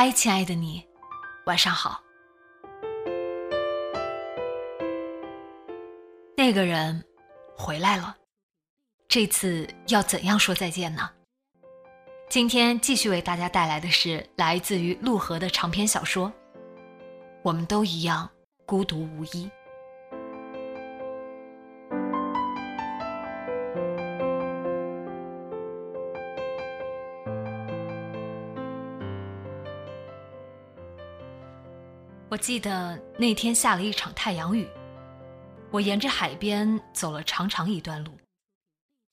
[0.00, 0.86] 嗨，亲爱的你，
[1.46, 2.00] 晚上好。
[6.36, 7.04] 那个人
[7.56, 8.16] 回来了，
[9.08, 11.10] 这次要怎样说再见呢？
[12.28, 16.28] 今天继续为大家带来的是来自于陆河的长篇小说
[17.42, 18.30] 《我们都一样
[18.66, 19.50] 孤独无依》。
[32.30, 34.68] 我记得那天下了一场太阳雨，
[35.70, 38.12] 我沿着海边走了长长一段路，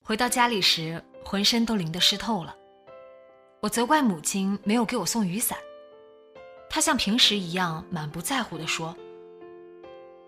[0.03, 2.53] 回到家里时浑身都淋得湿透了。
[3.61, 5.57] 我责怪母亲没有给我送雨伞，
[6.69, 8.93] 她像平时一样满不在乎地说：“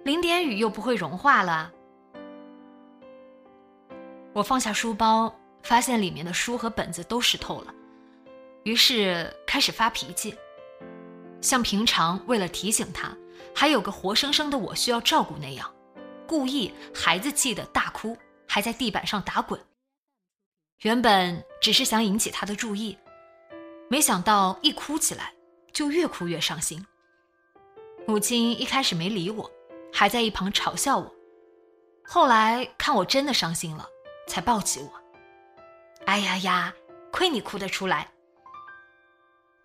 [0.05, 1.73] 淋点雨又不会融化了。”
[4.31, 7.75] 我放下书包，发现里面的书和本子都湿透了，
[8.63, 10.33] 于是开始发脾气。
[11.41, 13.15] 像平常为了提醒他
[13.55, 15.73] 还有个活生生的我需要照顾那样，
[16.27, 18.17] 故意孩子气的大哭，
[18.47, 19.59] 还在地板上打滚。
[20.81, 22.97] 原本只是想引起他的注意，
[23.89, 25.33] 没想到一哭起来
[25.73, 26.85] 就越哭越伤心。
[28.05, 29.49] 母亲一开始没理我，
[29.91, 31.11] 还在一旁嘲笑我，
[32.03, 33.87] 后来看我真的伤心了，
[34.27, 34.91] 才抱起我。
[36.05, 36.73] 哎呀呀，
[37.11, 38.09] 亏你哭得出来。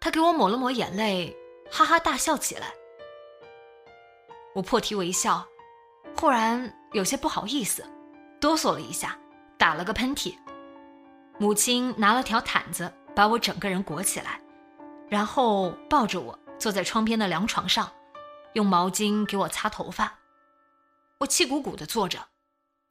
[0.00, 1.36] 他给我抹了抹眼泪。
[1.74, 2.74] 哈哈大笑起来，
[4.54, 5.42] 我破涕为笑，
[6.14, 7.82] 忽然有些不好意思，
[8.38, 9.18] 哆嗦了一下，
[9.56, 10.36] 打了个喷嚏。
[11.38, 14.38] 母亲拿了条毯子把我整个人裹起来，
[15.08, 17.90] 然后抱着我坐在窗边的凉床上，
[18.52, 20.18] 用毛巾给我擦头发。
[21.20, 22.18] 我气鼓鼓地坐着，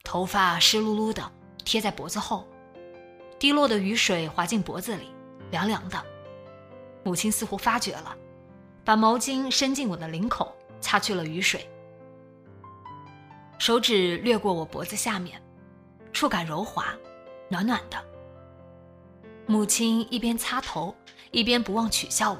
[0.04, 1.32] 头发湿漉漉的
[1.64, 2.48] 贴在脖子后，
[3.38, 5.14] 滴落的雨水滑进脖子里，
[5.52, 6.04] 凉凉的。
[7.04, 8.18] 母亲似乎发觉了。
[8.92, 11.66] 把毛巾伸进我的领口，擦去了雨水。
[13.58, 15.42] 手指掠过我脖子下面，
[16.12, 16.94] 触感柔滑，
[17.48, 17.98] 暖暖的。
[19.46, 20.94] 母亲一边擦头，
[21.32, 22.40] 一边不忘取笑我。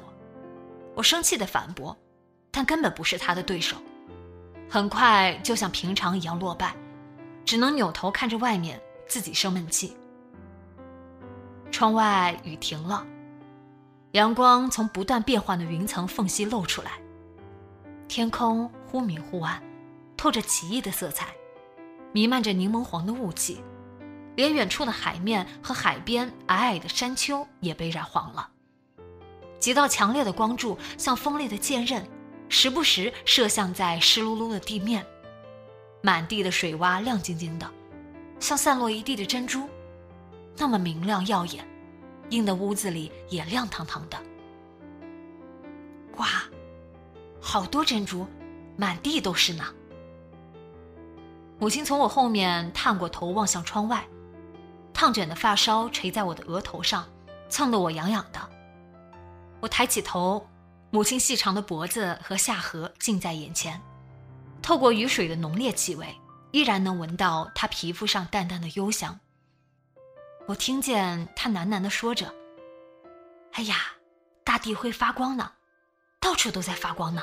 [0.94, 1.96] 我生气的反驳，
[2.50, 3.78] 但根本不是她的对手。
[4.68, 6.76] 很快就像平常一样落败，
[7.46, 9.96] 只能扭头看着外面，自己生闷气。
[11.70, 13.06] 窗外雨停了。
[14.12, 17.00] 阳光从不断变换的云层缝隙露出来，
[18.08, 19.62] 天空忽明忽暗，
[20.18, 21.28] 透着奇异的色彩，
[22.12, 23.62] 弥漫着柠檬黄的雾气，
[24.36, 28.50] 连远处的海面和海边矮矮的山丘也被染黄了。
[29.58, 32.06] 几道强烈的光柱像锋利的剑刃，
[32.50, 35.06] 时不时射向在湿漉漉的地面，
[36.02, 37.66] 满地的水洼亮晶晶的，
[38.38, 39.66] 像散落一地的珍珠，
[40.58, 41.66] 那么明亮耀眼。
[42.32, 44.18] 映的屋子里也亮堂堂的，
[46.16, 46.26] 哇，
[47.40, 48.26] 好多珍珠，
[48.76, 49.64] 满地都是呢。
[51.58, 54.04] 母亲从我后面探过头望向窗外，
[54.92, 57.06] 烫卷的发梢垂在我的额头上，
[57.48, 58.40] 蹭得我痒痒的。
[59.60, 60.44] 我抬起头，
[60.90, 63.80] 母亲细长的脖子和下颌近在眼前，
[64.60, 66.16] 透过雨水的浓烈气味，
[66.50, 69.20] 依然能闻到她皮肤上淡淡的幽香。
[70.46, 72.34] 我听见他喃喃地说着
[73.52, 73.76] ：“哎呀，
[74.44, 75.52] 大地会发光呢，
[76.20, 77.22] 到处都在发光呢。”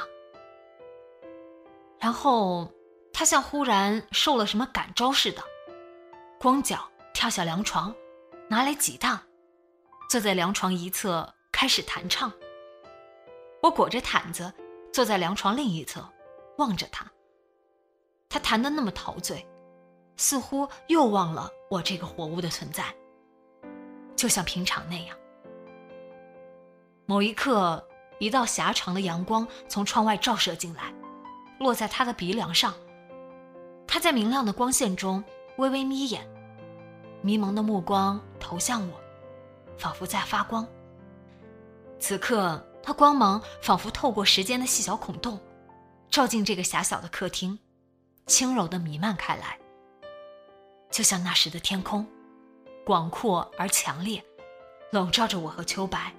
[1.99, 2.71] 然后
[3.11, 5.43] 他像忽然受了什么感召似的，
[6.39, 7.93] 光脚跳下凉床，
[8.47, 9.21] 拿来吉他，
[10.09, 12.31] 坐在凉床一侧开始弹唱。
[13.61, 14.51] 我裹着毯子
[14.93, 16.09] 坐在凉床另一侧，
[16.57, 17.05] 望着他。
[18.29, 19.45] 他弹得那么陶醉，
[20.15, 22.85] 似乎又忘了我这个活物的存在。
[24.19, 25.15] 就像平常那样。
[27.05, 27.81] 某一刻，
[28.19, 30.93] 一道狭长的阳光从窗外照射进来，
[31.57, 32.73] 落在他的鼻梁上。
[33.87, 35.23] 他在明亮的光线中
[35.55, 36.29] 微微眯眼，
[37.21, 38.99] 迷蒙的目光投向我，
[39.77, 40.67] 仿佛在发光。
[41.97, 45.39] 此刻，他光芒仿佛透过时间的细小孔洞，
[46.09, 47.57] 照进这个狭小的客厅，
[48.27, 49.57] 轻柔地弥漫开来，
[50.91, 52.05] 就像那时的天空，
[52.89, 54.25] 广阔而强烈，
[54.89, 56.11] 笼罩着我和秋白。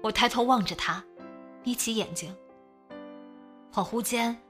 [0.00, 1.04] 我抬头望着他，
[1.64, 2.32] 眯起眼睛。
[3.72, 4.40] 恍惚间，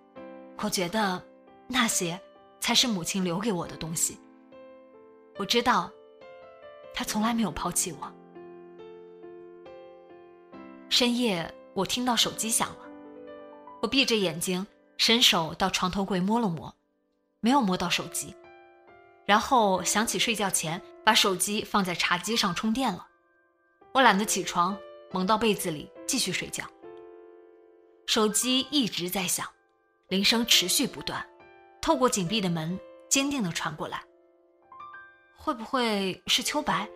[0.59, 1.25] 我觉得
[1.69, 2.21] 那些
[2.61, 4.21] 才是母亲留给我的东西。
[5.39, 5.91] 我知道，
[6.93, 8.13] 她从来没有抛弃我。
[10.91, 12.77] 深夜，我听到手机响了，
[13.81, 14.67] 我闭着眼睛，
[14.99, 16.75] 伸手到床头柜摸了摸，
[17.41, 18.37] 没有摸到手机，
[19.25, 23.07] 然后想起睡觉前把手机放在茶几上充电了。
[23.93, 24.77] 我懒得起床，
[25.13, 26.65] 蒙到被子里继续睡觉。
[28.07, 29.47] 手机一直在响，
[30.09, 31.25] 铃声持续不断，
[31.81, 32.79] 透过紧闭的门，
[33.09, 34.03] 坚定地传过来。
[35.37, 36.89] 会不会是秋白？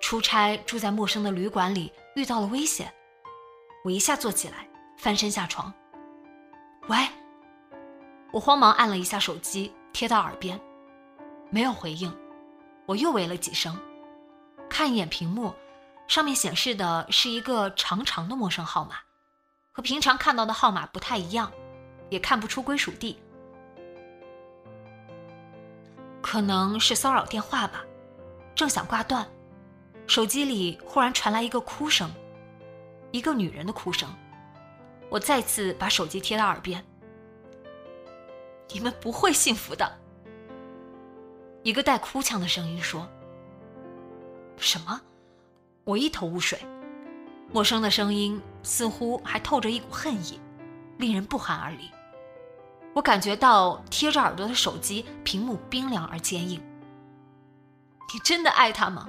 [0.00, 2.92] 出差住在陌生的旅馆里，遇到了危险。
[3.84, 5.72] 我一下坐起来，翻身下床。
[6.88, 6.96] 喂，
[8.32, 10.60] 我慌忙按了一下手机，贴到耳边，
[11.54, 12.12] 没有回应。
[12.84, 13.78] 我又喂了几声，
[14.68, 15.54] 看一眼屏幕，
[16.08, 18.96] 上面显示的是一个长长的陌生号码，
[19.70, 21.52] 和平常看到的号码不太一样，
[22.10, 23.20] 也看不出归属地。
[26.20, 27.84] 可能是骚扰电话吧，
[28.56, 29.24] 正想挂断。
[30.08, 32.10] 手机里忽然传来一个哭声，
[33.12, 34.12] 一个女人的哭声。
[35.08, 36.84] 我再次把手机贴到耳边
[38.70, 39.98] ：“你们不会幸福的。”
[41.64, 43.08] 一个带哭腔的声音说
[44.58, 45.00] ：“什么？”
[45.84, 46.58] 我一头雾水。
[47.50, 50.38] 陌生的声音似乎还透着一股恨意，
[50.98, 51.90] 令人不寒而栗。
[52.92, 56.60] 我感觉到贴着耳朵的手机屏幕冰凉而坚硬。
[58.12, 59.08] 你真的爱他吗？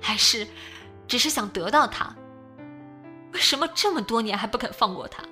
[0.00, 0.46] 还是，
[1.08, 2.14] 只是想得到他？
[3.32, 5.24] 为什么这么多年还不肯放过他？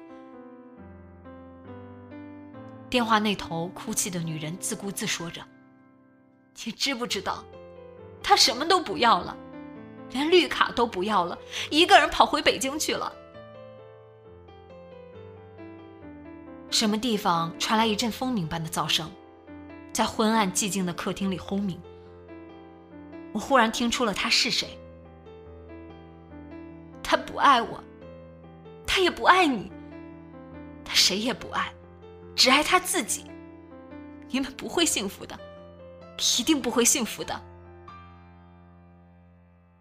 [2.90, 5.40] 电话那头哭泣的女人自顾自说着
[6.62, 7.42] ：“你知不知道，
[8.22, 9.36] 他什么都不要了，
[10.10, 11.38] 连绿卡都不要了，
[11.70, 13.12] 一个人跑回北京去了。”
[16.70, 19.10] 什么地方传来一阵蜂鸣般的噪声，
[19.92, 21.80] 在昏暗寂静的客厅里轰鸣。
[23.32, 24.78] 我忽然听出了他是谁。
[27.02, 27.82] 他不爱我，
[28.86, 29.70] 他也不爱你，
[30.84, 31.72] 他谁也不爱，
[32.34, 33.24] 只爱他自己。
[34.30, 35.38] 你们不会幸福的，
[36.19, 37.40] 一定不会幸福的。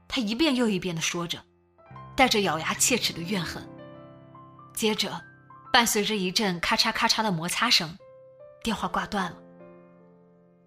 [0.08, 1.44] 他一遍又一遍的说着，
[2.16, 3.68] 带着咬牙切齿的怨恨。
[4.74, 5.22] 接着，
[5.72, 7.98] 伴随着一阵咔嚓咔嚓的摩擦声，
[8.64, 9.38] 电话挂断了。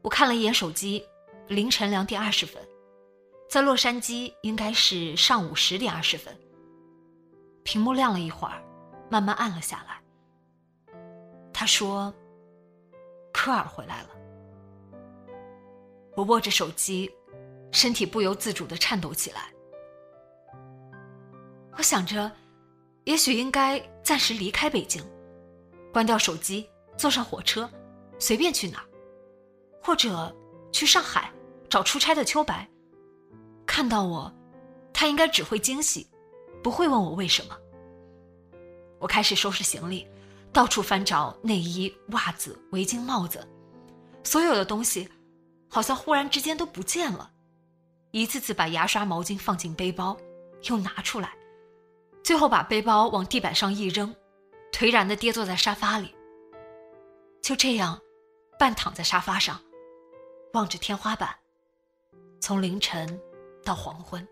[0.02, 1.04] 我看了一眼手机，
[1.48, 2.60] 凌晨两点二十分。
[3.48, 6.36] 在洛杉矶应该是上午十点二十分。
[7.62, 8.60] 屏幕亮了一会儿，
[9.08, 10.00] 慢慢暗了下来。
[11.52, 12.12] 他说
[13.32, 14.08] ：“科尔回来了。”
[16.16, 17.12] 我握着手机，
[17.70, 19.52] 身体不由自主的颤抖起来。
[21.76, 22.32] 我想着，
[23.04, 25.04] 也许应该暂时离开北京，
[25.92, 27.70] 关掉手机，坐上火车，
[28.18, 28.88] 随便去哪儿，
[29.82, 30.34] 或者
[30.72, 31.30] 去上海
[31.68, 32.66] 找出差的秋白。
[33.66, 34.32] 看到我，
[34.94, 36.08] 他应该只会惊喜，
[36.62, 37.54] 不会问我为什么。
[38.98, 40.08] 我开始收拾行李，
[40.50, 43.46] 到处翻找内衣、袜子、围巾、帽子，
[44.24, 45.06] 所有的东西
[45.76, 47.30] 好像忽然之间都不见了。
[48.10, 50.16] 一次次把牙刷、毛巾放进背包，
[50.70, 51.36] 又拿出来，
[52.24, 54.16] 最后把背包往地板上一扔，
[54.72, 56.14] 颓然的跌坐在沙发里。
[57.42, 58.00] 就这样，
[58.58, 59.60] 半躺在沙发上，
[60.54, 61.36] 望着天花板，
[62.40, 63.20] 从凌晨。
[63.62, 64.26] 到黄昏，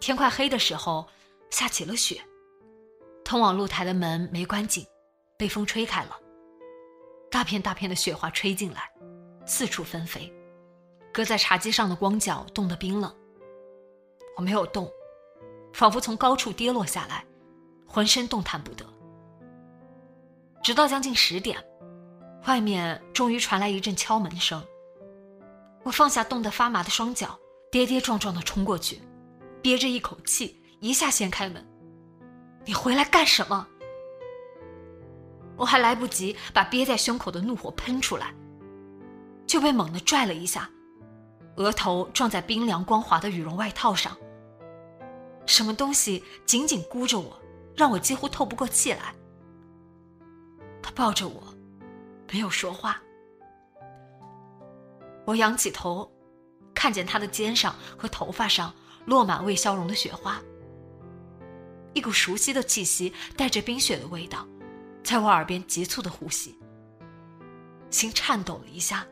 [0.00, 1.06] 天快黑的时候，
[1.50, 2.24] 下起了雪。
[3.22, 4.86] 通往露台的门没关紧，
[5.36, 6.18] 被风吹开了。
[7.30, 8.90] 大片大片的雪花吹进来，
[9.46, 10.32] 四处纷飞。
[11.12, 13.14] 搁在茶几上的光脚冻得冰冷。
[14.36, 14.90] 我没有动，
[15.72, 17.24] 仿佛从高处跌落下来，
[17.86, 18.84] 浑身动弹不得。
[20.62, 21.62] 直到将近十点，
[22.46, 24.64] 外面终于传来一阵敲门声。
[25.82, 27.38] 我放下冻得发麻的双脚。
[27.70, 29.02] 跌跌撞撞的冲过去，
[29.60, 31.66] 憋着一口气，一下掀开门。
[32.64, 33.66] 你回来干什么？
[35.56, 38.32] 我还来不及把憋在胸口的怒火喷出来，
[39.46, 40.68] 就被猛地拽了一下，
[41.56, 44.16] 额头撞在冰凉光滑的羽绒外套上。
[45.46, 47.40] 什么东西紧紧箍着我，
[47.76, 49.14] 让我几乎透不过气来。
[50.82, 51.42] 他抱着我，
[52.32, 53.00] 没有说话。
[55.26, 56.10] 我仰起头，
[56.74, 58.72] 看见他的肩上和头发上
[59.04, 60.40] 落满未消融的雪花。
[61.92, 64.46] 一股熟悉的气息，带着冰雪的味道，
[65.02, 66.58] 在我耳边急促的呼吸。
[67.90, 69.06] 心颤抖了一下，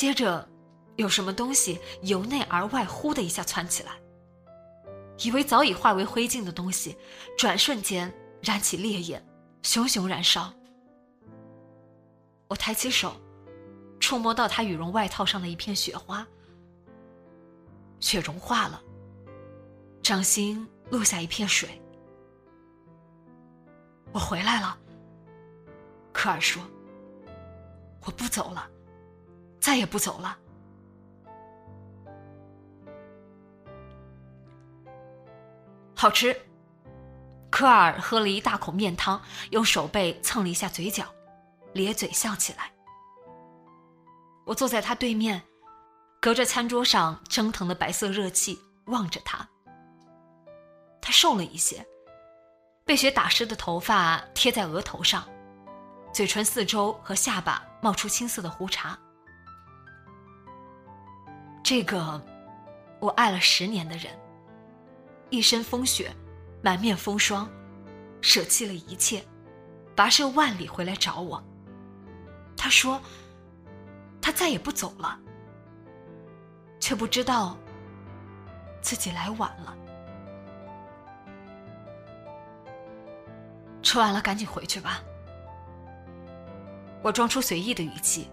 [0.00, 0.48] 接着，
[0.96, 4.00] 有什么东西由内而外呼的一下窜起来。
[5.18, 6.96] 以为早已化为灰烬的东西，
[7.36, 9.22] 转瞬间燃起烈焰，
[9.62, 10.50] 熊熊燃烧。
[12.48, 13.14] 我抬起手，
[14.00, 16.26] 触摸到他羽绒外套上的一片雪花，
[18.00, 18.82] 雪融化了，
[20.02, 21.68] 掌心落下一片水。
[24.12, 24.78] 我回来了。
[26.10, 26.62] 科尔说
[28.06, 28.66] ：“我不走了，
[29.60, 30.38] 再也不走了。”
[35.94, 36.34] 好吃。
[37.50, 41.04] 科尔喝了一大口面汤，用手背蹭了一下嘴角，
[41.74, 42.72] 咧嘴笑起来。
[44.46, 45.42] 我坐在他对面，
[46.20, 49.46] 隔着餐桌上蒸腾的白色热气望着他。
[51.02, 51.84] 他瘦了一些，
[52.84, 55.28] 被雪打湿的头发贴在额头上。
[56.14, 58.98] 嘴唇四周和下巴冒出青色的胡茬。
[61.70, 62.20] 这个，
[62.98, 64.12] 我爱了十年的人，
[65.28, 66.10] 一身风雪，
[66.64, 67.48] 满面风霜，
[68.20, 69.24] 舍弃了一切，
[69.94, 71.40] 跋涉万里回来找我。
[72.56, 73.00] 他说，
[74.20, 75.16] 他再也不走了，
[76.80, 77.56] 却不知道
[78.82, 79.76] 自己来晚了。
[83.80, 85.00] 吃完了，赶紧回去吧。
[87.00, 88.28] 我装出随意的语气，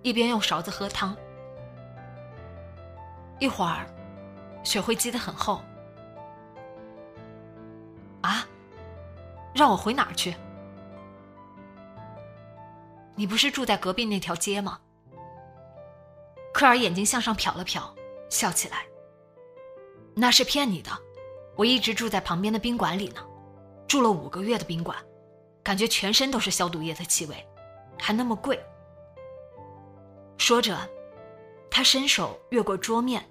[0.00, 1.14] 一边用勺子喝汤。
[3.40, 3.86] 一会儿，
[4.62, 5.60] 雪会积得很厚。
[8.20, 8.46] 啊，
[9.54, 10.34] 让我回哪儿去？
[13.16, 14.78] 你不是住在隔壁那条街吗？
[16.52, 17.82] 科尔眼睛向上瞟了瞟，
[18.28, 18.84] 笑起来。
[20.14, 20.90] 那是骗你的，
[21.56, 23.24] 我一直住在旁边的宾馆里呢，
[23.88, 24.96] 住了五个月的宾馆，
[25.62, 27.46] 感觉全身都是消毒液的气味。
[27.98, 28.62] 还那么贵。
[30.36, 30.76] 说着，
[31.70, 33.24] 他伸手越过桌面，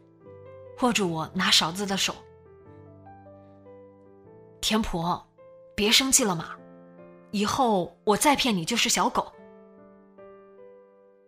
[0.82, 2.16] 握住我拿勺子的手。
[4.62, 5.22] 田婆，
[5.76, 6.56] 别生气了嘛，
[7.32, 9.32] 以后我再骗你就是小狗。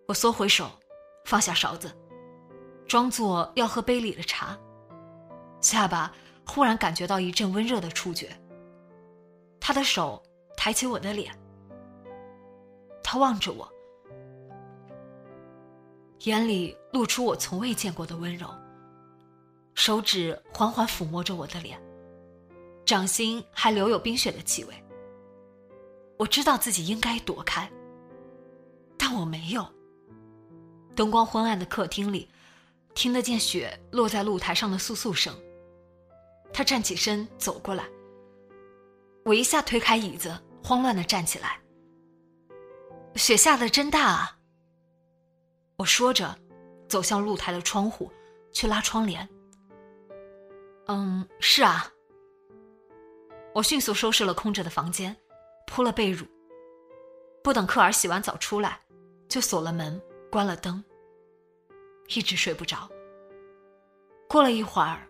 [0.07, 0.69] 我缩回手，
[1.25, 1.91] 放下勺子，
[2.87, 4.57] 装作要喝杯里的茶，
[5.59, 6.13] 下巴
[6.45, 8.29] 忽然感觉到一阵温热的触觉。
[9.59, 10.21] 他的手
[10.57, 11.33] 抬起我的脸。
[13.03, 13.69] 他望着我，
[16.19, 18.47] 眼里露出我从未见过的温柔。
[19.83, 21.81] 手指缓缓抚摸着我的脸，
[22.85, 24.83] 掌心还留有冰雪的气味。
[26.19, 27.67] 我知道自己应该躲开，
[28.95, 29.67] 但我没有。
[30.95, 32.29] 灯光昏暗的客厅里，
[32.93, 35.35] 听得见雪落在露台上的簌簌声。
[36.53, 37.83] 他站起身走过来，
[39.25, 41.59] 我一下推开椅子，慌乱的站起来。
[43.15, 44.37] 雪下的真大啊！
[45.77, 46.37] 我说着，
[46.87, 48.11] 走向露台的窗户，
[48.53, 49.27] 去拉窗帘。
[50.93, 51.89] 嗯，是啊。
[53.53, 55.15] 我迅速收拾了空着的房间，
[55.65, 56.27] 铺了被褥。
[57.41, 58.81] 不等科尔洗完澡出来，
[59.29, 60.83] 就锁了门，关了灯。
[62.09, 62.89] 一直睡不着。
[64.27, 65.07] 过了一会儿，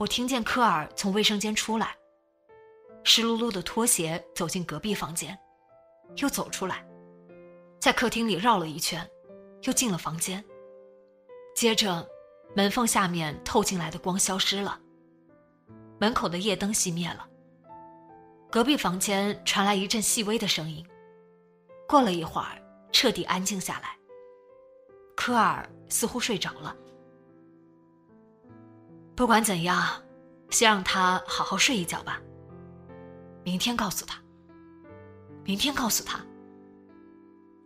[0.00, 1.96] 我听见科尔从卫生间出来，
[3.04, 5.38] 湿漉漉的拖鞋走进隔壁房间，
[6.16, 6.84] 又走出来。
[7.80, 9.08] 在客厅里绕了一圈，
[9.62, 10.44] 又进了房间。
[11.54, 12.04] 接着，
[12.56, 14.80] 门缝下面透进来的光消失了，
[16.00, 17.28] 门口的夜灯熄灭了。
[18.50, 20.84] 隔壁房间传来一阵细微的声音。
[21.86, 23.96] 过了一会儿，彻底安静下来。
[25.14, 26.74] 科尔似乎睡着了。
[29.14, 30.02] 不管怎样，
[30.48, 32.18] 先让他好好睡一觉吧。
[33.44, 34.18] 明天告诉他。
[35.44, 36.18] 明天告诉他。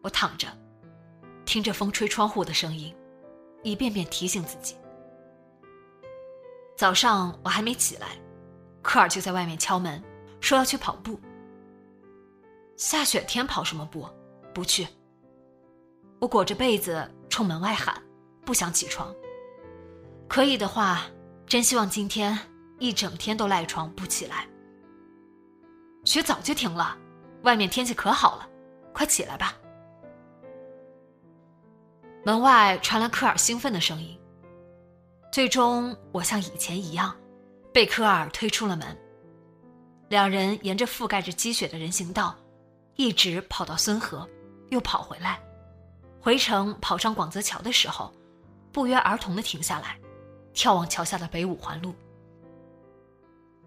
[0.02, 0.48] 我躺着，
[1.44, 2.92] 听着风吹窗户的声音，
[3.62, 4.76] 一遍遍提醒自己。
[6.76, 8.18] 早上我还没起来，
[8.84, 10.00] 科尔就在外面敲门，
[10.40, 11.18] 说要去跑步。
[12.76, 14.06] 下雪天跑什么步？
[14.52, 14.86] 不去。
[16.20, 18.00] 我裹着被子冲门外喊，
[18.44, 19.12] 不想起床。
[20.28, 21.02] 可以的话，
[21.46, 22.38] 真希望今天
[22.78, 24.46] 一整天都赖床不起来。
[26.04, 26.96] 雪早就停了，
[27.42, 28.48] 外面天气可好了，
[28.92, 29.56] 快起来吧。
[32.24, 34.18] 门外传来科尔兴奋的声音。
[35.32, 37.14] 最终，我像以前一样，
[37.74, 38.96] 被科尔推出了门。
[40.08, 42.36] 两人沿着覆盖着积雪的人行道，
[42.94, 44.28] 一直跑到孙河，
[44.68, 45.42] 又跑回来。
[46.20, 48.14] 回程跑上广泽桥的时候，
[48.70, 49.98] 不约而同的停下来，
[50.54, 51.92] 眺望桥下的北五环路。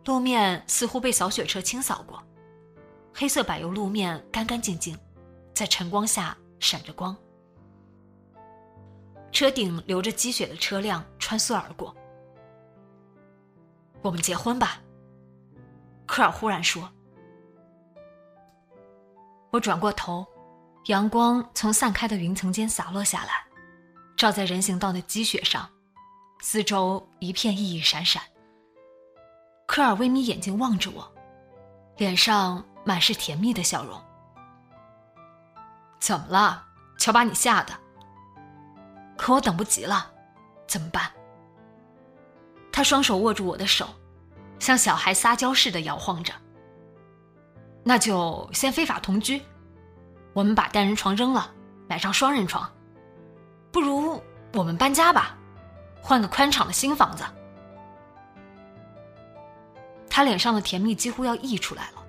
[0.05, 2.23] 路面似乎被扫雪车清扫过，
[3.13, 4.97] 黑色柏油路面干干净净，
[5.53, 7.13] 在晨光下闪着光。
[9.33, 11.93] 车顶流着积雪的车辆穿梭而过。
[14.07, 14.79] 我们结婚吧，
[16.05, 16.89] 科尔忽然说。
[19.51, 20.25] 我转过头，
[20.85, 23.45] 阳光从散开的云层间洒落下来，
[24.15, 25.69] 照在人行道的积雪上，
[26.39, 28.23] 四周一片熠熠闪闪。
[29.65, 31.13] 科尔微眯眼睛望着我，
[31.97, 34.01] 脸上满是甜蜜的笑容。
[35.99, 36.65] 怎么了？
[36.97, 37.73] 瞧把你吓的！
[39.17, 40.09] 可我等不及了，
[40.65, 41.11] 怎么办？
[42.77, 43.89] 他双手握住我的手，
[44.59, 46.31] 像小孩撒娇似的摇晃着。
[47.83, 49.41] 那就先非法同居，
[50.31, 51.51] 我们把单人床扔了，
[51.89, 52.71] 买上双人床。
[53.71, 54.21] 不如
[54.53, 55.35] 我们搬家吧，
[56.03, 57.23] 换个宽敞的新房子。
[60.07, 62.03] 他脸上的甜蜜几乎要溢出来了，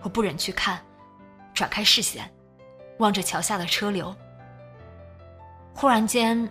[0.00, 0.82] 我不忍去看，
[1.52, 2.32] 转开视线，
[3.00, 4.16] 望着桥下的车流。
[5.74, 6.48] 忽然间，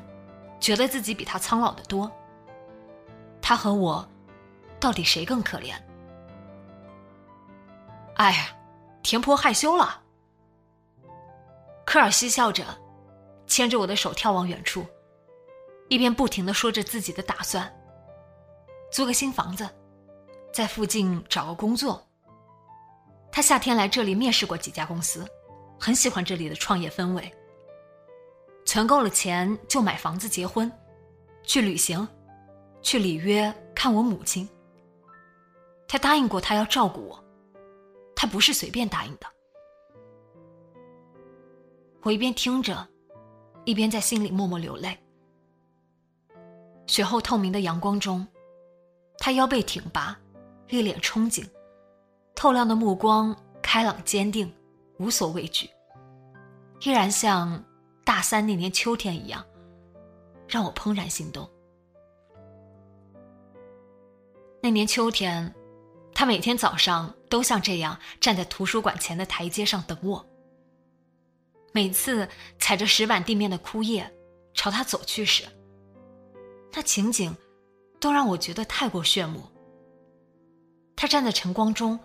[0.60, 2.12] 觉得自己比他苍老的多。
[3.50, 4.08] 他和我，
[4.80, 5.74] 到底谁更可怜？
[8.14, 8.56] 哎呀，
[9.02, 10.04] 田婆害羞了。
[11.84, 12.64] 科尔嬉笑着，
[13.48, 14.86] 牵着我的手眺望远处，
[15.88, 17.76] 一边不停的说着自己的打算：
[18.92, 19.68] 租个新房子，
[20.54, 22.08] 在附近找个工作。
[23.32, 25.28] 他夏天来这里面试过几家公司，
[25.80, 27.34] 很喜欢这里的创业氛围。
[28.64, 30.72] 存够了钱就买房子结婚，
[31.42, 32.08] 去旅行，
[32.82, 34.48] 去里约看我母亲。
[35.88, 37.24] 他答应过他要照顾我。
[38.16, 39.26] 他不是随便答应的。
[42.02, 42.86] 我一边听着，
[43.64, 44.98] 一边在心里默默流泪。
[46.86, 48.28] 雪后透明的阳光中，
[49.20, 50.20] 他腰背挺拔，
[50.68, 51.48] 一脸憧憬，
[52.36, 54.54] 透亮的目光开朗坚定，
[54.98, 55.70] 无所畏惧，
[56.82, 57.64] 依然像
[58.04, 59.46] 大三那年秋天一样，
[60.46, 61.50] 让我怦然心动。
[64.62, 65.54] 那年秋天。
[66.12, 70.26] 他每天早上都像这样站在图书馆前的台阶上等我。
[71.72, 74.12] 每次踩着石板地面的枯叶
[74.54, 75.46] 朝他走去时，
[76.74, 77.34] 那情景
[78.02, 79.44] 都让我觉得太过炫目。
[80.98, 81.98] 他站在晨光中，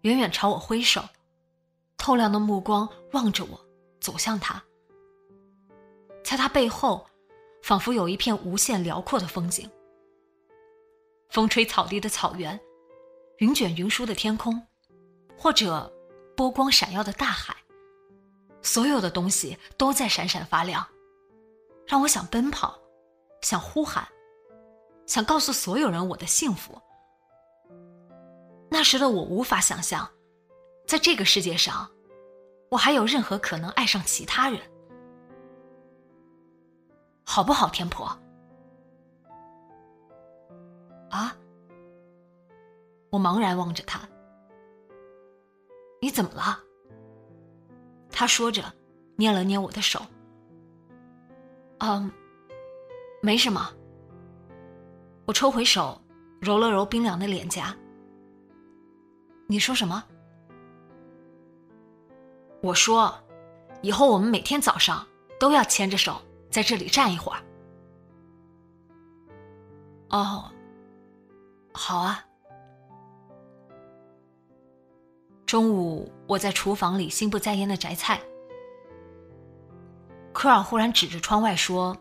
[0.00, 1.04] 远远朝我挥手，
[1.96, 3.60] 透亮的目光望着我，
[4.00, 4.60] 走向他。
[6.24, 7.06] 在他背后，
[7.62, 9.70] 仿佛有一片无限辽阔的风景，
[11.34, 12.58] 风吹草低的草原。
[13.38, 14.64] 云卷云舒的天空，
[15.36, 15.92] 或者
[16.36, 17.56] 波光闪耀的大海，
[18.62, 20.86] 所有的东西都在闪闪发亮，
[21.88, 22.78] 让我想奔跑，
[23.42, 24.06] 想呼喊，
[25.06, 26.80] 想告诉所有人我的幸福。
[28.70, 30.08] 那时的我无法想象，
[30.86, 31.90] 在这个世界上，
[32.70, 34.60] 我还有任何可能爱上其他人，
[37.24, 38.16] 好不好，天婆？
[41.14, 41.36] 啊？
[43.10, 44.00] 我茫然望着他，
[46.02, 46.58] 你怎么了？
[48.10, 48.62] 他说着，
[49.16, 50.00] 捏了捏我的手。
[51.78, 52.10] 嗯，
[53.22, 53.70] 没什么。
[55.26, 56.00] 我抽回手，
[56.40, 57.74] 揉了揉冰凉的脸颊。
[59.46, 60.02] 你说什么？
[62.60, 63.14] 我说，
[63.82, 65.06] 以后我们每天早上
[65.38, 67.40] 都要牵着手在这里站一会儿。
[70.10, 70.50] 哦，
[71.74, 72.24] 好啊。
[75.44, 78.20] 中午，我在厨房里心不在焉的摘菜。
[80.32, 81.96] 科尔忽然指着窗外说：“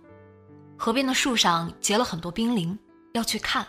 [0.77, 2.77] 河边的树上结了很多冰凌，
[3.13, 3.65] 要去看。”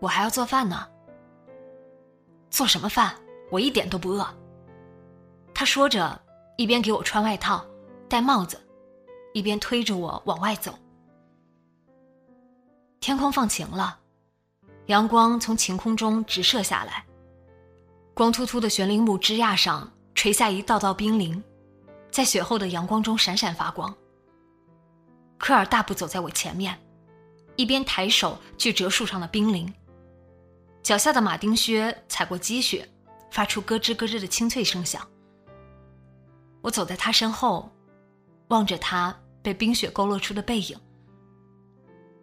[0.00, 0.88] 我还要做饭呢。
[2.50, 3.14] 做什么饭？
[3.50, 4.26] 我一点都不饿。
[5.54, 6.20] 他说着，
[6.56, 7.64] 一边给我穿外套、
[8.08, 8.58] 戴帽子，
[9.32, 10.74] 一边推着我往外走。
[13.02, 13.98] 天空放晴了，
[14.86, 17.04] 阳光从晴空中直射下来。
[18.14, 21.42] 光秃秃的悬铃木枝桠上垂下一道道冰凌，
[22.12, 23.92] 在雪后的阳光中闪闪发光。
[25.36, 26.78] 科尔大步走在我前面，
[27.56, 29.74] 一边抬手去折树上的冰凌，
[30.80, 32.88] 脚下的马丁靴踩过积雪，
[33.32, 35.04] 发出咯吱咯吱的清脆声响。
[36.60, 37.68] 我走在他身后，
[38.46, 39.12] 望着他
[39.42, 40.78] 被冰雪勾勒出的背影，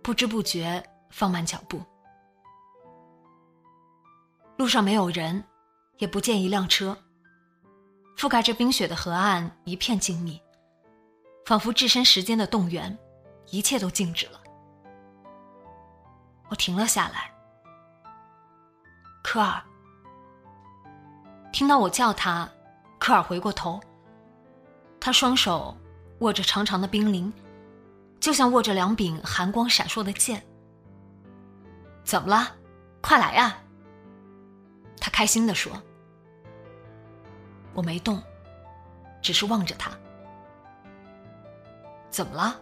[0.01, 1.81] 不知不觉放慢脚步。
[4.57, 5.43] 路上没有人。
[5.99, 6.97] 也不见一辆车。
[8.17, 10.39] 覆盖着冰雪的河岸一片静谧，
[11.45, 12.97] 仿佛置身时间的动员，
[13.51, 14.39] 一切都静止了。
[16.49, 17.29] 我停了下来。
[19.21, 19.61] 科尔，
[21.51, 22.49] 听到我叫他，
[22.97, 23.79] 科尔回过头。
[25.01, 25.75] 他双手
[26.19, 27.31] 握着长长的冰凌，
[28.19, 30.43] 就像握着两柄寒光闪烁的剑。
[32.03, 32.55] 怎么了？
[33.01, 33.57] 快来呀！
[34.99, 35.71] 他开心地说。
[37.73, 38.21] 我没动，
[39.21, 39.91] 只是望着他。
[42.09, 42.59] 怎么了？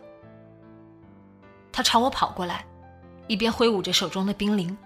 [1.72, 2.66] 他朝我跑过来，
[3.28, 4.78] 一边挥舞着手中的冰凌，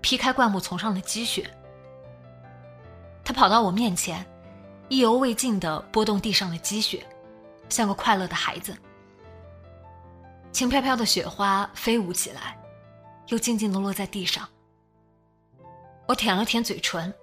[0.00, 1.48] 劈开灌木丛上的积雪。
[3.24, 4.24] 他跑到我面前，
[4.88, 7.06] 意犹未尽地拨动地上的积雪，
[7.68, 8.76] 像个快乐的孩子。
[10.52, 12.58] 轻飘飘的雪花飞舞起来，
[13.28, 14.48] 又静静地落在地上。
[16.06, 17.14] 我舔了舔嘴唇。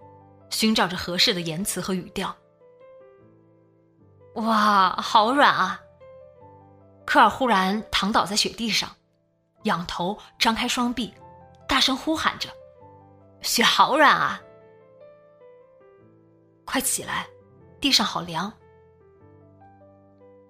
[0.52, 2.34] 寻找着合适的言辞和语调。
[4.36, 5.82] 哇，好软啊！
[7.04, 8.90] 科尔忽然躺倒在雪地上，
[9.64, 11.14] 仰头张开双臂，
[11.68, 12.48] 大声呼喊着
[13.42, 14.40] ：“雪好软啊！
[16.64, 17.28] 快起来，
[17.82, 18.54] 地上好凉。”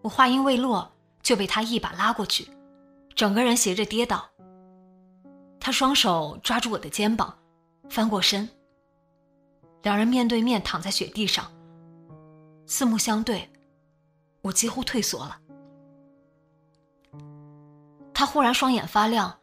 [0.04, 0.92] 我话音未落，
[1.24, 2.52] 就被他一把拉过去，
[3.16, 4.30] 整个人斜着跌倒。
[5.60, 7.36] 他双手抓住我的肩膀，
[7.90, 8.48] 翻过身。
[9.82, 11.52] 两人面对面躺在雪地上，
[12.68, 13.50] 四目相对，
[14.42, 15.40] 我几乎退缩了。
[18.14, 19.40] 他忽然双眼发亮，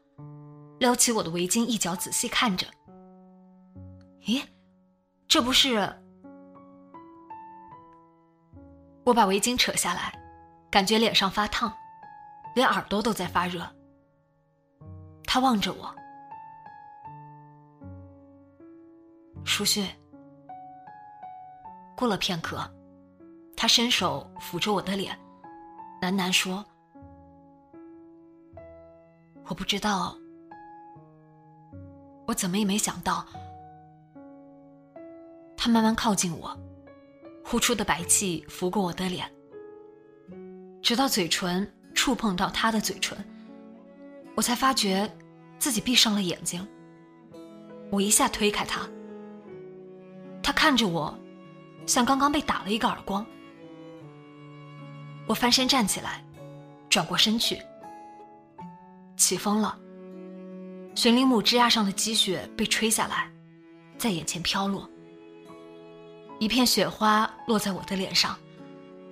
[0.79, 2.67] 撩起我的围巾一角仔细看着。
[4.23, 4.43] 咦，
[5.27, 5.93] 这不是？
[9.05, 10.17] 我把围巾扯下来，
[10.71, 11.73] 感觉脸上发烫，
[12.55, 13.67] 连耳朵都在发热。
[15.25, 15.95] 他望着我，
[19.45, 19.87] 舒迅。
[21.97, 22.59] 过了片刻，
[23.57, 25.19] 他伸手抚着我的脸，
[26.01, 26.65] 喃喃说
[29.49, 30.17] ：“我不知道，
[32.27, 33.25] 我怎么也没想到。”
[35.57, 36.55] 他慢慢靠近我，
[37.45, 39.33] 呼出的白气拂过我的脸，
[40.83, 43.17] 直到嘴唇触碰到他的嘴唇，
[44.35, 45.09] 我才发觉
[45.61, 46.67] 自己闭上了眼睛。
[47.93, 48.81] 我一下推开他，
[50.43, 51.17] 他看着我。
[51.87, 53.25] 像刚刚被打了一个耳光，
[55.29, 56.25] 我翻身站起来，
[56.91, 57.57] 转过身去。
[59.17, 59.79] 起风了，
[60.97, 63.31] 悬铃木枝桠上的积雪被吹下来，
[63.97, 64.91] 在眼前飘落。
[66.41, 68.37] 一片雪花落在我的脸上，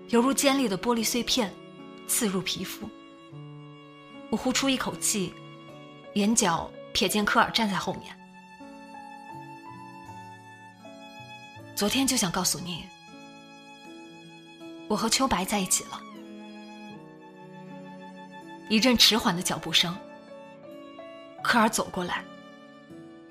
[0.09, 1.53] 犹如尖利的玻璃碎片，
[2.11, 2.91] 刺入皮肤。
[4.31, 5.33] 我呼出一口气，
[6.15, 8.15] 眼角瞥见科尔站在后面。
[11.77, 12.85] 昨天就想告诉你，
[14.89, 16.01] 我和秋白在一起了。
[18.69, 19.97] 一阵迟缓的脚步声，
[21.45, 22.25] 科尔走过来，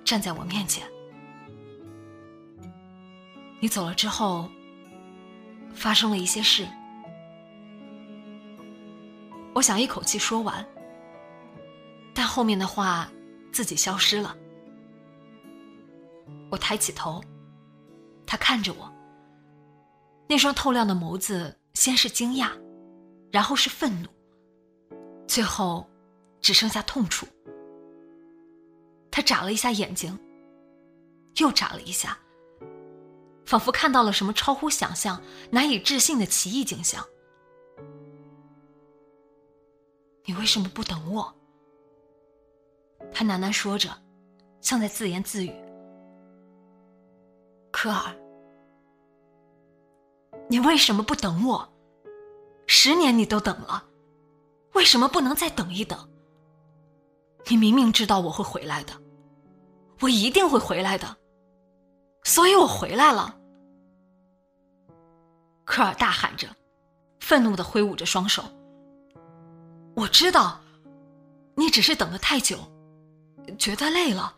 [0.06, 0.88] 站在我面前。
[3.60, 4.50] 你走了之后，
[5.74, 6.66] 发生了一些事。
[9.60, 10.66] 我想一口气说完，
[12.14, 13.12] 但后面的话
[13.52, 14.34] 自己消失了。
[16.50, 17.22] 我抬起头。
[18.26, 18.90] 他看着我，
[20.30, 22.52] 那双透亮的眸子，先是惊讶，
[23.34, 24.08] 然后是愤怒，
[25.28, 25.86] 最后
[26.40, 27.28] 只剩下痛楚。
[29.12, 30.18] 他眨了一下眼睛，
[31.36, 32.18] 又眨了一下，
[33.46, 37.06] 仿佛看到了什么超乎想象、难以置信的奇异景象。
[40.30, 41.34] 你为什么不等我？
[43.12, 43.90] 他喃喃说着，
[44.62, 45.52] 像在自言自语。
[47.72, 48.16] 科尔，
[50.48, 51.68] 你为什么不等我？
[52.68, 53.84] 十年你都等了，
[54.76, 56.08] 为什么不能再等一等？
[57.48, 58.94] 你明明知道我会回来的，
[60.00, 61.18] 我一定会回来的，
[62.24, 63.36] 所以我回来了。
[65.66, 66.56] 科尔大喊着，
[67.20, 68.44] 愤怒的挥舞着双手。
[70.00, 70.62] 我知道，
[71.56, 72.58] 你只是等的太久，
[73.58, 74.34] 觉得累了。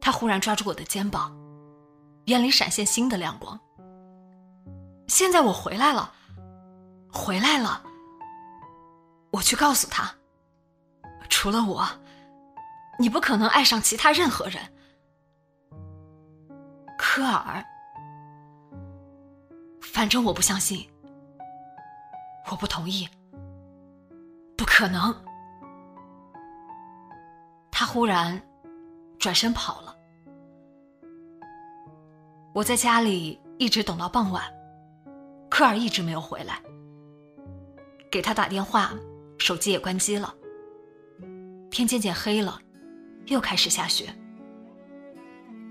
[0.00, 1.36] 他忽然抓住我的肩膀，
[2.26, 3.58] 眼里闪现新的亮光。
[5.08, 6.12] 现在我回来了，
[7.12, 7.82] 回来了。
[9.32, 10.14] 我去告诉他，
[11.28, 11.84] 除了我，
[12.96, 14.62] 你不可能爱上其他任何人。
[16.96, 17.64] 科尔，
[19.82, 20.88] 反正我不相信，
[22.52, 23.08] 我不同意，
[24.58, 25.14] 不可能。
[27.70, 28.38] 他忽然。
[29.18, 29.96] 转身跑了。
[32.54, 34.44] 我在家里一直等到傍晚，
[35.50, 36.62] 科尔一直没有回来。
[38.12, 38.94] 给他打电话，
[39.36, 40.32] 手机也关机了。
[41.68, 42.60] 天渐渐黑了，
[43.26, 44.06] 又开始下雪。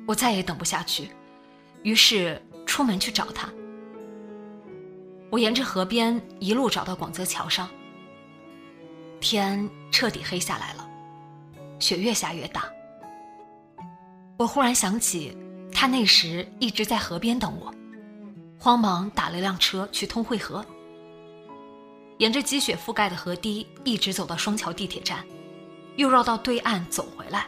[0.05, 1.09] 我再也等不下去，
[1.83, 3.49] 于是出门去找他。
[5.31, 7.69] 我沿着河边一路找到广泽桥上，
[9.19, 10.89] 天彻底黑下来了，
[11.79, 12.65] 雪越下越大。
[14.37, 15.35] 我忽然想起，
[15.71, 17.73] 他那时一直在河边等我，
[18.59, 20.65] 慌忙打了辆车去通惠河，
[22.19, 25.25] 沿着积雪覆盖的河堤一直走到双桥地铁站，
[25.95, 27.47] 又绕到对岸走回来，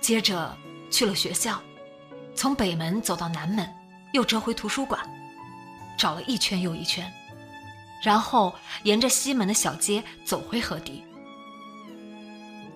[0.00, 0.56] 接着
[0.90, 1.62] 去了学校，
[2.34, 3.68] 从北门走到南门，
[4.12, 5.00] 又折回图书馆。
[5.96, 7.12] 找了一圈又一圈，
[8.02, 11.02] 然后沿着西门的小街走回河堤，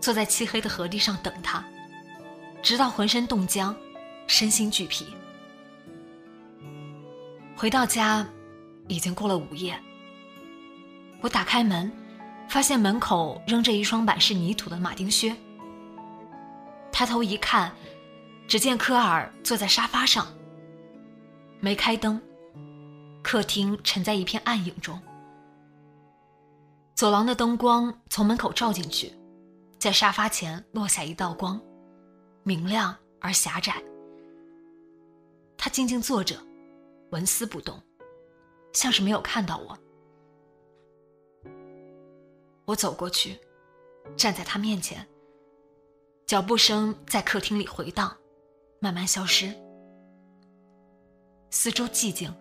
[0.00, 1.64] 坐在漆黑的河堤上等他，
[2.62, 3.74] 直到浑身冻僵，
[4.26, 5.06] 身心俱疲。
[7.56, 8.26] 回到家，
[8.88, 9.78] 已经过了午夜。
[11.20, 11.90] 我打开门，
[12.48, 15.36] 发现门口扔着一双满是泥土的马丁靴。
[16.90, 17.72] 抬头一看，
[18.48, 20.26] 只见科尔坐在沙发上，
[21.60, 22.20] 没开灯。
[23.22, 25.00] 客厅沉在一片暗影中，
[27.02, 29.12] 走廊的灯光从门口照进去，
[29.76, 31.60] 在沙发前落下一道光，
[32.44, 33.82] 明亮而狭窄。
[35.58, 36.36] 他静静坐着，
[37.10, 37.76] 纹丝不动，
[38.72, 39.76] 像是没有看到我。
[42.66, 43.36] 我走过去，
[44.16, 45.04] 站在他面前，
[46.24, 48.16] 脚步声在客厅里回荡，
[48.78, 49.52] 慢慢消失，
[51.50, 52.32] 四周寂静。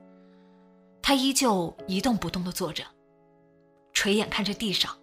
[1.02, 2.84] 他依旧一动不动地坐着，
[4.02, 4.98] 垂眼看着地上，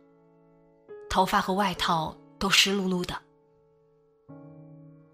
[1.08, 3.16] 头发和外套都湿漉漉的。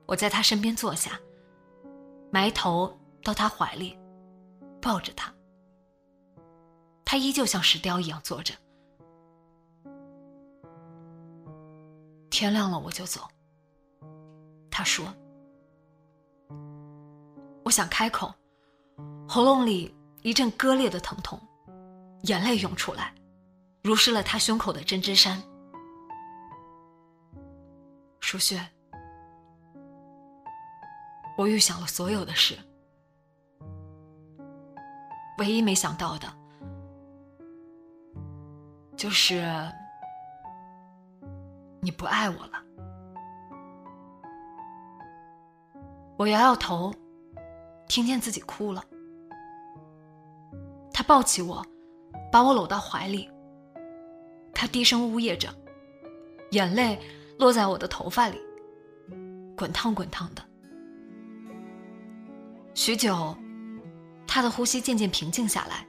[0.07, 1.21] 我在他身边坐下，
[2.31, 3.95] 埋头到他怀里，
[4.81, 5.31] 抱着他。
[7.05, 8.55] 他依旧像石雕一样坐着。
[12.31, 13.29] 天亮了我就走。
[14.71, 15.05] 他说
[17.67, 18.33] ：“我想开口，
[19.29, 19.95] 喉咙里。”
[20.25, 21.39] 一阵割裂的疼痛，
[22.23, 23.15] 眼泪涌出来，
[23.85, 25.43] 如湿了他胸口的针织衫。
[28.19, 28.59] 舒雪，
[31.37, 32.59] 我预想了所有的事，
[35.37, 36.27] 唯一没想到的，
[38.97, 39.45] 就是
[41.83, 42.65] 你不爱我了。
[46.17, 46.91] 我摇摇头，
[47.87, 48.83] 听见自己哭了。
[50.91, 51.63] 他抱起我，
[52.33, 53.31] 把我搂到怀里。
[54.55, 55.53] 他低声呜咽着，
[56.53, 56.99] 眼泪
[57.39, 58.39] 落在我的头发里，
[59.57, 60.43] 滚烫滚烫的。
[62.75, 63.37] 许久，
[64.27, 65.87] 他的呼吸渐渐平静下来，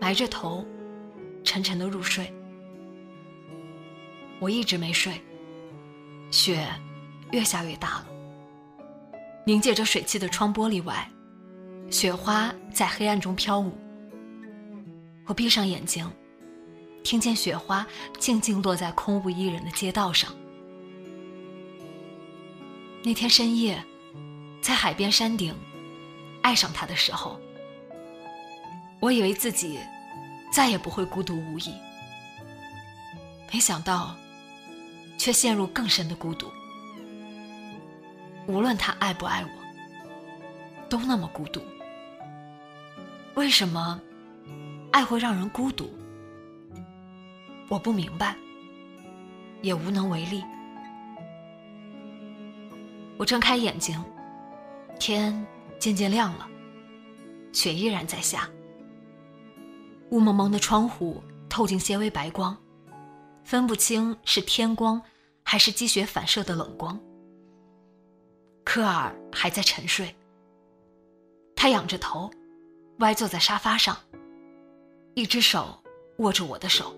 [0.00, 0.64] 埋着头，
[1.44, 2.32] 沉沉的入睡。
[4.40, 5.20] 我一直没睡，
[6.30, 6.66] 雪
[7.30, 8.06] 越下越大了，
[9.46, 11.08] 凝结着水汽的窗玻璃外。
[11.90, 13.72] 雪花在黑暗中飘舞，
[15.26, 16.10] 我闭上眼睛，
[17.04, 17.86] 听见雪花
[18.18, 20.34] 静静落在空无一人的街道上。
[23.02, 23.84] 那天深夜，
[24.62, 25.54] 在海边山顶，
[26.42, 27.38] 爱上他的时候，
[29.00, 29.78] 我以为自己
[30.50, 31.74] 再也不会孤独无依，
[33.52, 34.16] 没想到，
[35.18, 36.50] 却陷入更深的孤独。
[38.46, 41.60] 无论他爱不爱我，都那么孤独。
[43.34, 44.00] 为什么
[44.90, 45.92] 爱会让人孤独？
[47.68, 48.36] 我不明白，
[49.62, 50.44] 也无能为力。
[53.16, 54.02] 我睁开眼睛，
[54.98, 55.46] 天
[55.78, 56.48] 渐渐亮了，
[57.52, 58.48] 雪依然在下。
[60.10, 62.56] 雾蒙蒙的窗户透进些微白光，
[63.42, 65.00] 分不清是天光
[65.42, 67.00] 还是积雪反射的冷光。
[68.64, 70.14] 科尔还在沉睡，
[71.56, 72.30] 他仰着头。
[72.98, 73.96] 歪坐在沙发上，
[75.14, 75.82] 一只手
[76.18, 76.94] 握着我的手。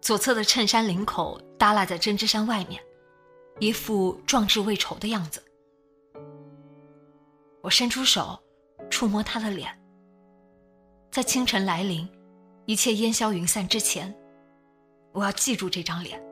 [0.00, 2.82] 左侧的衬衫领口耷拉在针织衫外面，
[3.58, 5.42] 一副壮志未酬的样子。
[7.60, 8.38] 我伸出手，
[8.90, 9.78] 触摸他的脸。
[11.10, 12.08] 在清晨来临，
[12.64, 14.14] 一切烟消云散之前，
[15.12, 16.22] 我要记住这张脸。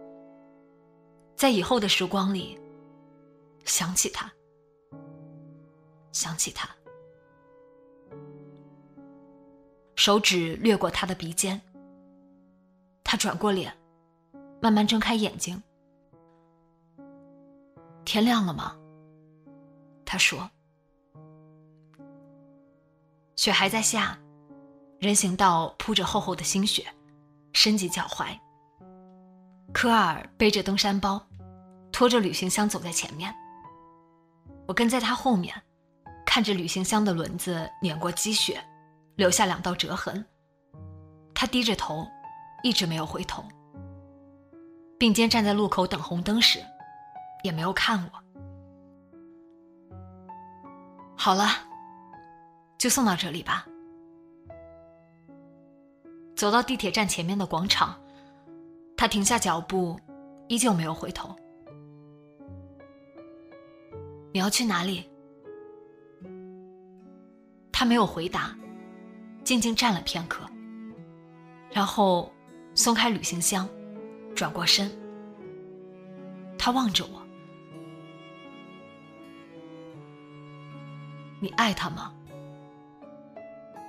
[1.37, 2.59] 在以后的时光里，
[3.64, 4.33] 想起他，
[6.11, 6.68] 想起他。
[9.94, 11.61] 手指掠过他的鼻尖，
[13.11, 13.75] 他转过脸，
[14.61, 15.62] 慢慢睁开眼睛。
[18.05, 18.77] 天亮了吗？
[20.05, 20.51] 他说。
[23.35, 24.18] 雪还在下，
[24.99, 26.85] 人行道铺着厚厚的新雪，
[27.55, 28.38] 深及脚踝。
[29.73, 31.18] 科尔背着登山包，
[31.90, 33.35] 拖着旅行箱走在前面。
[34.66, 35.55] 我跟在他后面，
[36.27, 38.62] 看着旅行箱的轮子碾过积雪，
[39.16, 40.23] 留下两道折痕。
[41.33, 42.07] 他低着头，
[42.62, 43.44] 一直没有回头，
[44.99, 46.59] 并肩站在路口等红灯时，
[47.42, 48.11] 也没有看我。
[51.16, 51.47] 好了，
[52.79, 53.66] 就送到这里吧。
[56.37, 58.01] 走到地铁站前面的广场，
[58.97, 59.99] 他停下脚步，
[60.47, 61.35] 依旧没有回头。
[64.33, 65.09] 你要去哪里？
[67.73, 68.57] 他没有回答，
[69.42, 70.44] 静静站了片刻，
[71.71, 72.33] 然后
[72.79, 73.69] 松开旅行箱，
[74.37, 74.88] 转过身。
[76.57, 77.21] 他望着我。
[81.41, 82.14] 你爱他吗？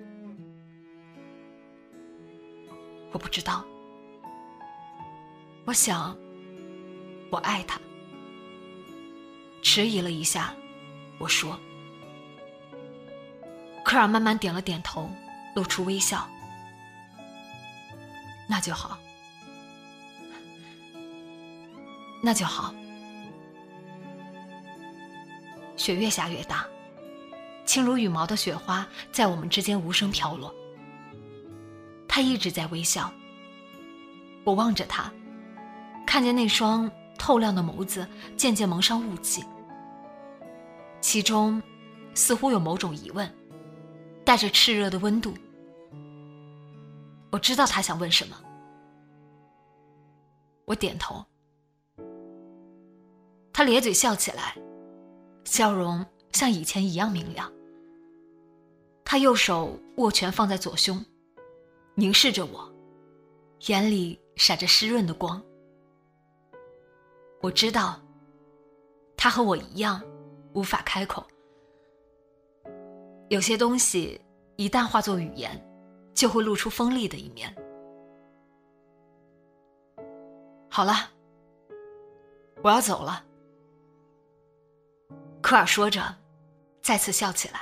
[3.11, 3.65] 我不知道。
[5.65, 6.17] 我想，
[7.29, 7.77] 我爱他。
[9.61, 10.55] 迟疑了一下，
[11.19, 11.59] 我说
[13.87, 15.09] ：“科尔慢慢点了点头，
[15.55, 16.27] 露出微笑。
[18.45, 18.99] 那就好。”
[22.21, 22.75] 那就好。
[25.77, 26.65] 雪越下越大，
[27.65, 30.53] 轻如羽毛的雪花在我们之间无声飘落。
[32.09, 33.09] 他一直在微笑。
[34.43, 35.09] 我望着他，
[36.05, 39.45] 看见那双透亮的眸子渐渐蒙上雾气，
[40.99, 41.63] 其中
[42.13, 43.33] 似乎有某种疑问，
[44.27, 45.33] 带着炽热的温度。
[47.31, 48.35] 我知道他想问什么。
[50.65, 51.23] 我点头。
[53.53, 54.53] 他咧嘴笑起来，
[55.45, 57.49] 笑容像以前一样明亮。
[59.05, 61.05] 他右手握拳放在左胸，
[61.95, 62.69] 凝视着我，
[63.67, 65.41] 眼里闪着湿润的光。
[67.39, 67.97] 我知道，
[69.15, 70.03] 他和我一样，
[70.51, 71.25] 无法开口。
[73.29, 74.19] 有些东西
[74.55, 75.61] 一旦化作语言，
[76.13, 77.53] 就会露出锋利的一面。
[80.69, 80.93] 好了，
[82.63, 83.23] 我要走了。
[85.41, 86.01] 科尔说着，
[86.81, 87.61] 再次笑起来。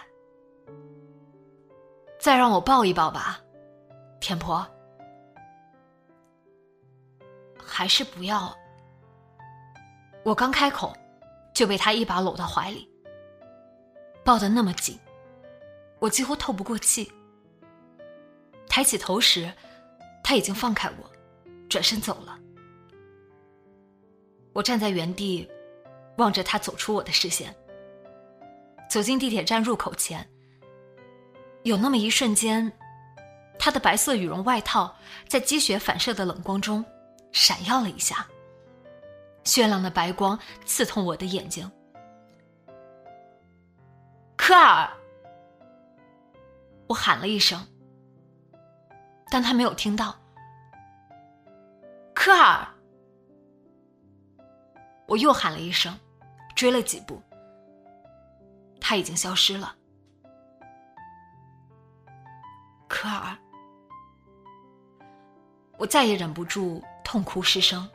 [2.19, 3.39] 再让我抱一抱吧，
[4.19, 4.65] 田婆。
[7.57, 8.55] 还是不要。
[10.23, 10.95] 我刚开口，
[11.53, 12.89] 就被他一把搂到怀里，
[14.23, 14.99] 抱得那么紧，
[16.05, 17.11] 我几乎透不过气。
[18.69, 19.51] 抬起头时，
[20.23, 21.11] 他已经放开我，
[21.67, 22.37] 转身走了。
[24.53, 25.49] 我站在原地，
[26.17, 27.53] 望着他走出我的视线。
[28.87, 30.23] 走进地铁站入口前，
[31.63, 32.71] 有那么一瞬间，
[33.57, 34.95] 他的白色羽绒外套
[35.27, 36.85] 在积雪反射的冷光中
[37.31, 38.27] 闪耀了一下。
[39.43, 41.69] 绚烂的白光刺痛我的眼睛。
[44.35, 44.87] 科尔，
[46.87, 47.59] 我喊了一声，
[49.29, 50.15] 但他没有听到。
[52.13, 52.67] 科尔，
[55.07, 55.97] 我又喊了一声，
[56.55, 57.21] 追了几步。
[58.79, 59.75] 他已经消失了，
[62.87, 63.35] 科尔，
[65.77, 67.89] 我再也忍不住痛哭失声，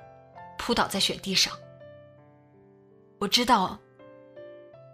[0.59, 1.57] 扑倒在雪地上。
[3.21, 3.79] 我知道，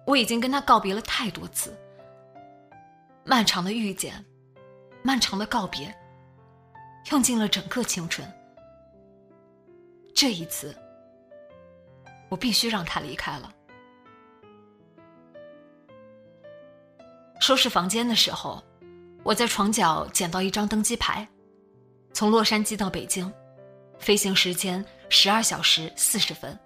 [0.06, 1.74] 我已经跟他告别了太多次，
[3.28, 4.24] 漫长的遇见，
[5.02, 5.92] 漫长的告别，
[7.10, 8.26] 用尽了整个青春。
[10.14, 10.72] 这一次，
[12.28, 13.52] 我必须让他离开了。
[17.40, 18.62] 收拾房间的时候，
[19.24, 21.26] 我在床角捡到一张登机牌，
[22.12, 23.30] 从洛杉矶到北京，
[23.98, 26.56] 飞行时间十二小时四十分，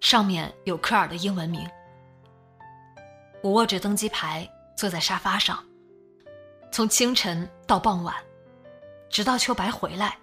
[0.00, 1.64] 上面有科尔的英文名。
[3.40, 4.46] 我握着登机牌
[4.80, 5.62] 坐在沙发上，
[6.72, 8.16] 从清晨到傍晚，
[9.10, 10.16] 直到秋白回来，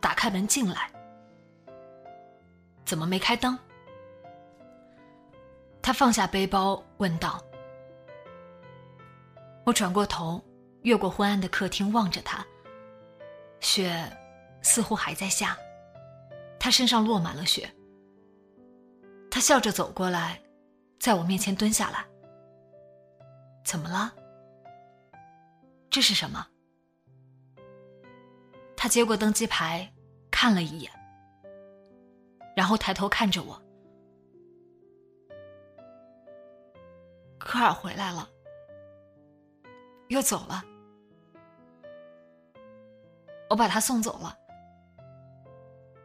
[0.00, 0.90] 打开门进来。
[2.86, 3.58] 怎么没开灯？
[5.82, 7.44] 他放下背包问道。
[9.66, 10.42] 我转过头，
[10.80, 12.42] 越过昏暗的客厅，望着他。
[13.60, 14.10] 雪
[14.62, 15.58] 似乎还在下，
[16.58, 17.70] 他身上落满了雪。
[19.30, 20.40] 他笑着走过来，
[20.98, 22.06] 在我面前蹲下来。
[23.64, 24.14] 怎么了？
[25.90, 26.46] 这是什么？
[28.76, 29.92] 他接过登机牌，
[30.30, 30.90] 看了一眼，
[32.56, 33.60] 然后抬头看着我。
[37.38, 38.28] 科尔回来了，
[40.08, 40.64] 又走了。
[43.48, 44.36] 我把他送走了，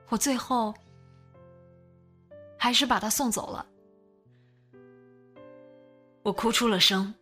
[0.09, 0.73] 我最后
[2.57, 3.65] 还是把他送走了。
[6.23, 7.13] 我哭出了声。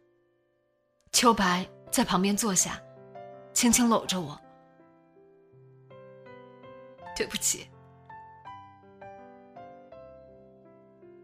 [1.24, 2.78] 秋白在旁边坐下，
[3.54, 4.38] 轻轻搂着我。
[7.16, 7.70] 对不起，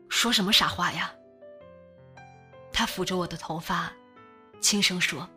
[0.08, 1.14] 说什么傻话呀？
[2.72, 3.92] 他抚着我的头发，
[4.62, 5.30] 轻声说。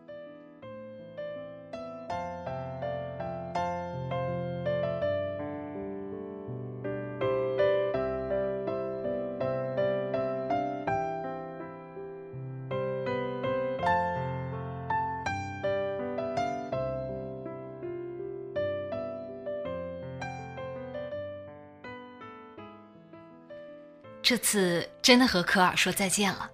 [24.22, 26.48] 这次真的和科尔说再见了。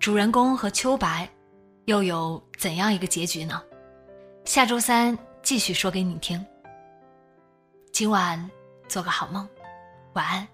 [0.00, 1.28] 主人公和秋白
[1.86, 3.62] 又有怎样一个结局呢？
[4.44, 6.44] 下周三继续说给你听。
[7.92, 8.50] 今晚
[8.88, 9.48] 做个好梦，
[10.14, 10.46] 晚安。